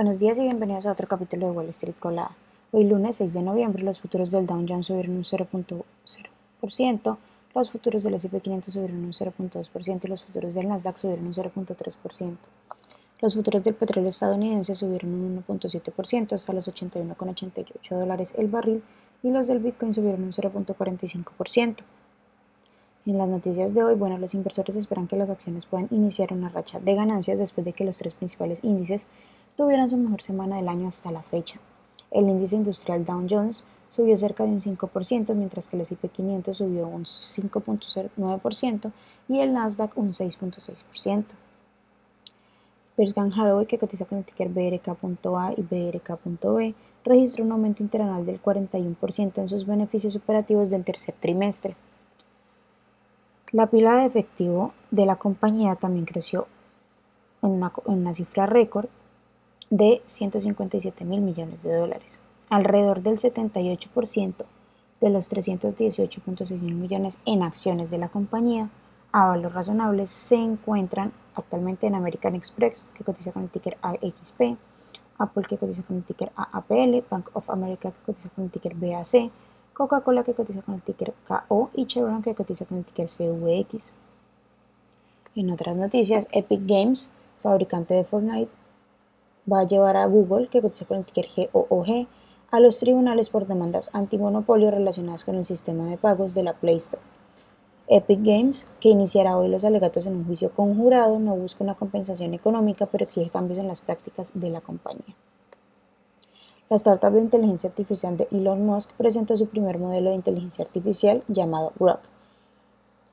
Buenos 0.00 0.18
días 0.18 0.38
y 0.38 0.44
bienvenidos 0.44 0.86
a 0.86 0.92
otro 0.92 1.06
capítulo 1.06 1.44
de 1.44 1.52
Wall 1.52 1.68
Street 1.68 1.94
Colada. 1.98 2.34
Hoy 2.72 2.84
lunes 2.84 3.16
6 3.16 3.34
de 3.34 3.42
noviembre 3.42 3.82
los 3.82 4.00
futuros 4.00 4.30
del 4.30 4.46
Dow 4.46 4.64
Jones 4.66 4.86
subieron 4.86 5.14
un 5.14 5.24
0.0%, 5.24 7.18
los 7.54 7.70
futuros 7.70 8.02
del 8.02 8.14
S&P 8.14 8.40
500 8.40 8.72
subieron 8.72 9.04
un 9.04 9.12
0.2% 9.12 10.00
y 10.02 10.08
los 10.08 10.24
futuros 10.24 10.54
del 10.54 10.68
Nasdaq 10.68 10.96
subieron 10.96 11.26
un 11.26 11.34
0.3%. 11.34 12.36
Los 13.20 13.34
futuros 13.34 13.62
del 13.62 13.74
petróleo 13.74 14.08
estadounidense 14.08 14.74
subieron 14.74 15.12
un 15.12 15.44
1.7% 15.46 16.32
hasta 16.32 16.54
los 16.54 16.66
81,88 16.66 17.98
dólares 17.98 18.34
el 18.38 18.48
barril 18.48 18.82
y 19.22 19.28
los 19.28 19.48
del 19.48 19.58
Bitcoin 19.58 19.92
subieron 19.92 20.22
un 20.22 20.32
0.45%. 20.32 21.76
En 23.04 23.18
las 23.18 23.28
noticias 23.28 23.74
de 23.74 23.82
hoy, 23.82 23.96
bueno, 23.96 24.16
los 24.16 24.32
inversores 24.32 24.76
esperan 24.76 25.08
que 25.08 25.16
las 25.16 25.28
acciones 25.28 25.66
puedan 25.66 25.88
iniciar 25.90 26.32
una 26.32 26.48
racha 26.48 26.80
de 26.80 26.94
ganancias 26.94 27.38
después 27.38 27.66
de 27.66 27.74
que 27.74 27.84
los 27.84 27.98
tres 27.98 28.14
principales 28.14 28.64
índices 28.64 29.06
tuvieran 29.60 29.90
su 29.90 29.98
mejor 29.98 30.22
semana 30.22 30.56
del 30.56 30.68
año 30.68 30.88
hasta 30.88 31.12
la 31.12 31.20
fecha. 31.20 31.60
El 32.10 32.30
índice 32.30 32.56
industrial 32.56 33.04
Dow 33.04 33.26
Jones 33.28 33.62
subió 33.90 34.16
cerca 34.16 34.44
de 34.44 34.48
un 34.52 34.62
5%, 34.62 35.34
mientras 35.34 35.68
que 35.68 35.76
el 35.76 35.82
S&P 35.82 36.08
500 36.08 36.56
subió 36.56 36.88
un 36.88 37.04
5.09% 37.04 38.90
y 39.28 39.40
el 39.40 39.52
Nasdaq 39.52 39.98
un 39.98 40.12
6.6%. 40.12 41.24
Berkshire 42.96 43.26
Hathaway, 43.26 43.66
que 43.66 43.76
cotiza 43.76 44.06
con 44.06 44.16
el 44.16 44.24
ticker 44.24 44.48
BRK.A 44.48 45.52
y 45.54 45.60
BRK.B, 45.60 46.74
registró 47.04 47.44
un 47.44 47.52
aumento 47.52 47.82
interanual 47.82 48.24
del 48.24 48.40
41% 48.40 49.38
en 49.42 49.48
sus 49.50 49.66
beneficios 49.66 50.16
operativos 50.16 50.70
del 50.70 50.84
tercer 50.84 51.14
trimestre. 51.20 51.76
La 53.52 53.66
pila 53.66 53.96
de 53.96 54.06
efectivo 54.06 54.72
de 54.90 55.04
la 55.04 55.16
compañía 55.16 55.76
también 55.76 56.06
creció 56.06 56.46
en 57.42 57.50
una, 57.50 57.72
en 57.86 57.92
una 57.92 58.14
cifra 58.14 58.46
récord 58.46 58.88
de 59.70 60.02
157 60.04 61.04
mil 61.04 61.20
millones 61.20 61.62
de 61.62 61.74
dólares. 61.74 62.20
Alrededor 62.50 63.02
del 63.02 63.18
78% 63.18 64.34
de 65.00 65.10
los 65.10 65.32
318.6 65.32 66.60
mil 66.60 66.74
millones 66.74 67.18
en 67.24 67.42
acciones 67.42 67.90
de 67.90 67.98
la 67.98 68.08
compañía 68.08 68.68
a 69.12 69.26
valor 69.26 69.52
razonables 69.52 70.10
se 70.10 70.36
encuentran 70.36 71.12
actualmente 71.34 71.86
en 71.86 71.94
American 71.94 72.34
Express, 72.34 72.88
que 72.94 73.04
cotiza 73.04 73.32
con 73.32 73.44
el 73.44 73.50
ticker 73.50 73.76
AXP, 73.82 74.56
Apple, 75.18 75.44
que 75.48 75.58
cotiza 75.58 75.82
con 75.82 75.96
el 75.96 76.04
ticker 76.04 76.30
AAPL, 76.36 77.04
Bank 77.10 77.30
of 77.32 77.50
America, 77.50 77.90
que 77.90 78.04
cotiza 78.06 78.28
con 78.30 78.44
el 78.44 78.50
ticker 78.50 78.74
BAC, 78.74 79.30
Coca-Cola, 79.74 80.24
que 80.24 80.34
cotiza 80.34 80.62
con 80.62 80.76
el 80.76 80.82
ticker 80.82 81.14
KO, 81.26 81.70
y 81.74 81.86
Chevron, 81.86 82.22
que 82.22 82.34
cotiza 82.34 82.66
con 82.66 82.78
el 82.78 82.84
ticker 82.84 83.06
CVX. 83.06 83.94
En 85.34 85.50
otras 85.50 85.76
noticias, 85.76 86.28
Epic 86.32 86.60
Games, 86.66 87.10
fabricante 87.42 87.94
de 87.94 88.04
Fortnite, 88.04 88.50
va 89.50 89.60
a 89.60 89.66
llevar 89.66 89.96
a 89.96 90.06
Google, 90.06 90.48
que 90.48 90.60
cotiza 90.60 90.84
con 90.84 90.98
el 90.98 91.04
ticker 91.04 91.28
GOOG, 91.52 92.06
a 92.50 92.60
los 92.60 92.78
tribunales 92.78 93.30
por 93.30 93.46
demandas 93.46 93.90
antimonopolio 93.94 94.70
relacionadas 94.70 95.24
con 95.24 95.36
el 95.36 95.44
sistema 95.44 95.86
de 95.86 95.96
pagos 95.96 96.34
de 96.34 96.42
la 96.42 96.54
Play 96.54 96.76
Store. 96.76 97.02
Epic 97.86 98.20
Games, 98.22 98.68
que 98.78 98.88
iniciará 98.88 99.36
hoy 99.36 99.48
los 99.48 99.64
alegatos 99.64 100.06
en 100.06 100.16
un 100.16 100.24
juicio 100.24 100.50
conjurado, 100.50 101.18
no 101.18 101.34
busca 101.34 101.64
una 101.64 101.74
compensación 101.74 102.34
económica, 102.34 102.86
pero 102.86 103.04
exige 103.04 103.30
cambios 103.30 103.58
en 103.58 103.66
las 103.66 103.80
prácticas 103.80 104.32
de 104.38 104.50
la 104.50 104.60
compañía. 104.60 105.16
La 106.68 106.76
startup 106.76 107.10
de 107.10 107.20
inteligencia 107.20 107.68
artificial 107.68 108.16
de 108.16 108.28
Elon 108.30 108.64
Musk 108.64 108.92
presentó 108.92 109.36
su 109.36 109.48
primer 109.48 109.78
modelo 109.78 110.10
de 110.10 110.16
inteligencia 110.16 110.64
artificial 110.64 111.24
llamado 111.26 111.72
Grok, 111.80 112.00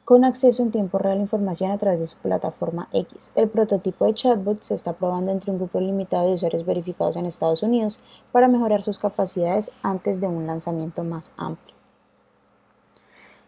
con 0.08 0.24
acceso 0.24 0.64
en 0.64 0.72
tiempo 0.72 0.98
real 1.00 1.18
a 1.18 1.22
información 1.22 1.70
a 1.70 1.78
través 1.78 2.00
de 2.00 2.06
su 2.06 2.16
plataforma 2.20 2.88
X. 2.94 3.34
El 3.36 3.50
prototipo 3.50 4.06
de 4.06 4.14
chatbot 4.14 4.64
se 4.64 4.74
está 4.74 4.94
probando 4.94 5.32
entre 5.32 5.52
un 5.52 5.58
grupo 5.58 5.82
limitado 5.82 6.28
de 6.28 6.36
usuarios 6.36 6.66
verificados 6.66 7.18
en 7.18 7.26
Estados 7.26 7.62
Unidos 7.62 8.00
para 8.32 8.48
mejorar 8.48 8.84
sus 8.84 9.00
capacidades 9.00 9.74
antes 9.84 10.22
de 10.22 10.28
un 10.28 10.48
lanzamiento 10.48 11.04
más 11.04 11.34
amplio. 11.36 11.76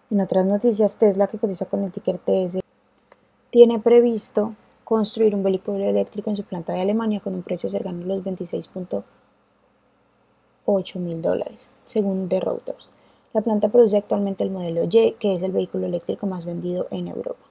En 0.10 0.20
otras 0.20 0.46
noticias, 0.46 0.98
Tesla, 0.98 1.28
que 1.28 1.38
cotiza 1.38 1.66
con 1.66 1.86
el 1.86 1.94
ticker 1.94 2.18
TS, 2.18 2.60
tiene 3.52 3.80
previsto 3.80 4.54
construir 4.84 5.36
un 5.36 5.44
vehículo 5.44 5.86
eléctrico 5.86 6.30
en 6.30 6.36
su 6.36 6.44
planta 6.44 6.74
de 6.74 6.82
Alemania 6.82 7.22
con 7.22 7.36
un 7.36 7.42
precio 7.42 7.70
cercano 7.70 8.04
a 8.04 8.08
los 8.08 8.22
26.8 8.26 11.00
mil 11.00 11.22
dólares, 11.22 11.70
según 11.86 12.28
The 12.28 12.42
Reuters. 12.42 12.99
La 13.34 13.42
planta 13.42 13.70
produce 13.70 13.98
actualmente 13.98 14.44
el 14.44 14.50
modelo 14.50 14.86
Y, 14.86 15.14
que 15.20 15.36
es 15.36 15.44
el 15.44 15.52
vehículo 15.52 15.86
eléctrico 15.86 16.26
más 16.26 16.46
vendido 16.46 16.88
en 16.90 17.08
Europa. 17.08 17.46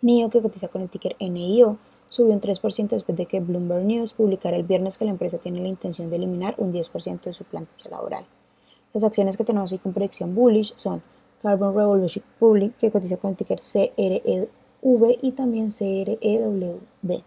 NIO, 0.00 0.30
que 0.30 0.40
cotiza 0.40 0.68
con 0.68 0.80
el 0.80 0.88
ticker 0.88 1.16
NIO, 1.20 1.76
subió 2.08 2.32
un 2.32 2.40
3% 2.40 2.88
después 2.88 3.18
de 3.18 3.26
que 3.26 3.40
Bloomberg 3.40 3.84
News 3.84 4.14
publicara 4.14 4.56
el 4.56 4.62
viernes 4.62 4.96
que 4.96 5.04
la 5.04 5.10
empresa 5.10 5.38
tiene 5.38 5.60
la 5.60 5.68
intención 5.68 6.08
de 6.08 6.16
eliminar 6.16 6.54
un 6.56 6.72
10% 6.72 7.20
de 7.20 7.32
su 7.34 7.44
plantilla 7.44 7.90
laboral. 7.90 8.24
Las 8.94 9.04
acciones 9.04 9.36
que 9.36 9.44
tenemos 9.44 9.70
hoy 9.72 9.78
con 9.78 9.92
predicción 9.92 10.34
bullish 10.34 10.72
son 10.76 11.02
Carbon 11.42 11.74
Revolution 11.74 12.24
Public, 12.38 12.76
que 12.78 12.90
cotiza 12.90 13.18
con 13.18 13.32
el 13.32 13.36
ticker 13.36 13.60
CREV 13.60 14.48
y 15.22 15.32
también 15.32 15.68
CREWB, 15.68 17.22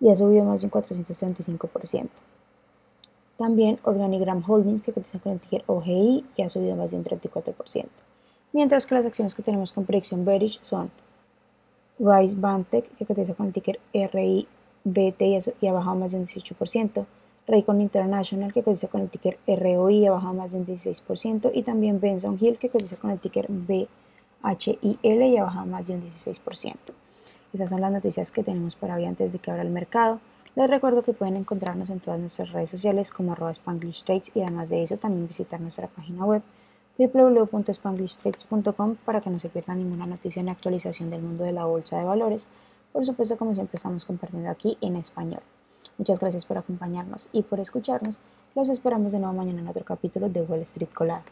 y 0.00 0.10
ha 0.10 0.16
subido 0.16 0.44
más 0.44 0.60
de 0.60 0.66
un 0.66 0.70
435%. 0.70 2.08
También 3.40 3.78
Organigram 3.84 4.44
Holdings, 4.46 4.82
que 4.82 4.92
cotiza 4.92 5.18
con 5.18 5.32
el 5.32 5.40
ticker 5.40 5.64
OGI, 5.66 6.26
y 6.36 6.42
ha 6.42 6.50
subido 6.50 6.76
más 6.76 6.90
de 6.90 6.98
un 6.98 7.04
34%. 7.04 7.86
Mientras 8.52 8.84
que 8.84 8.94
las 8.94 9.06
acciones 9.06 9.34
que 9.34 9.42
tenemos 9.42 9.72
con 9.72 9.86
predicción 9.86 10.26
bearish 10.26 10.58
son 10.60 10.90
Rise 11.98 12.36
Bantech, 12.38 12.84
que 12.98 13.06
cotiza 13.06 13.32
con 13.32 13.46
el 13.46 13.54
ticker 13.54 13.80
RIBT 13.94 15.22
y 15.58 15.66
ha 15.66 15.72
bajado 15.72 15.96
más 15.96 16.12
de 16.12 16.18
un 16.18 16.26
18%. 16.26 17.06
Raycon 17.46 17.80
International, 17.80 18.52
que 18.52 18.62
cotiza 18.62 18.88
con 18.88 19.00
el 19.00 19.08
ticker 19.08 19.38
ROI, 19.46 20.06
ha 20.06 20.10
bajado 20.10 20.34
más 20.34 20.52
de 20.52 20.58
un 20.58 20.66
16%. 20.66 21.50
Y 21.54 21.62
también 21.62 21.98
Benson 21.98 22.36
Hill, 22.38 22.58
que 22.58 22.68
cotiza 22.68 22.96
con 22.96 23.10
el 23.10 23.20
ticker 23.20 23.46
BHIL 23.48 25.22
y 25.22 25.36
ha 25.38 25.44
bajado 25.44 25.64
más 25.64 25.86
de 25.86 25.94
un 25.94 26.02
16%. 26.02 26.74
Esas 27.54 27.70
son 27.70 27.80
las 27.80 27.90
noticias 27.90 28.30
que 28.32 28.42
tenemos 28.42 28.76
para 28.76 28.96
hoy 28.96 29.06
antes 29.06 29.32
de 29.32 29.38
que 29.38 29.50
abra 29.50 29.62
el 29.62 29.70
mercado. 29.70 30.20
Les 30.56 30.68
recuerdo 30.68 31.02
que 31.02 31.12
pueden 31.12 31.36
encontrarnos 31.36 31.90
en 31.90 32.00
todas 32.00 32.18
nuestras 32.18 32.50
redes 32.50 32.70
sociales 32.70 33.12
como 33.12 33.32
arroba 33.32 33.52
Spanglish 33.52 34.02
Trades 34.04 34.32
y 34.34 34.42
además 34.42 34.68
de 34.68 34.82
eso 34.82 34.96
también 34.96 35.28
visitar 35.28 35.60
nuestra 35.60 35.86
página 35.86 36.24
web 36.24 36.42
www.spanglishtrades.com 36.98 38.96
para 39.04 39.20
que 39.20 39.30
no 39.30 39.38
se 39.38 39.48
pierdan 39.48 39.78
ninguna 39.78 40.06
noticia 40.06 40.42
ni 40.42 40.50
actualización 40.50 41.08
del 41.10 41.22
mundo 41.22 41.44
de 41.44 41.52
la 41.52 41.64
bolsa 41.64 41.98
de 41.98 42.04
valores. 42.04 42.46
Por 42.92 43.06
supuesto, 43.06 43.38
como 43.38 43.54
siempre 43.54 43.76
estamos 43.76 44.04
compartiendo 44.04 44.50
aquí 44.50 44.76
en 44.80 44.96
español. 44.96 45.40
Muchas 45.96 46.18
gracias 46.18 46.44
por 46.44 46.58
acompañarnos 46.58 47.28
y 47.32 47.42
por 47.42 47.60
escucharnos. 47.60 48.18
Los 48.54 48.68
esperamos 48.68 49.12
de 49.12 49.20
nuevo 49.20 49.34
mañana 49.34 49.60
en 49.60 49.68
otro 49.68 49.84
capítulo 49.84 50.28
de 50.28 50.42
Wall 50.42 50.62
Street 50.62 50.90
Colada. 50.92 51.22